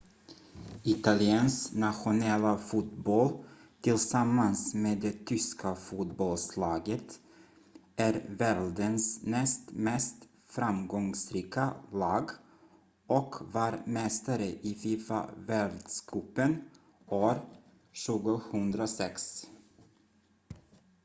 italiens 0.93 1.55
nationella 1.83 2.53
fotboll 2.57 3.43
tillsammans 3.81 4.73
med 4.73 4.97
det 4.99 5.25
tyska 5.25 5.75
fotbollslaget 5.75 7.19
är 7.95 8.25
världens 8.29 9.21
näst 9.23 9.71
mest 9.71 10.15
framgångsrika 10.45 11.73
lag 11.91 12.31
och 13.07 13.35
var 13.53 13.81
mästare 13.85 14.45
i 14.45 14.75
fifa-världscupen 14.83 16.61
år 17.07 17.39
2006 18.07 19.47